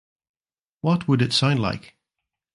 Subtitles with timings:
[0.79, 1.95] What would it sound like?